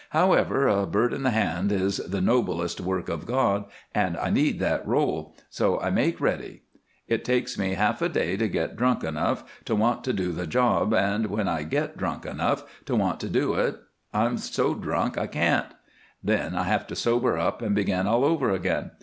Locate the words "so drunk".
14.39-15.19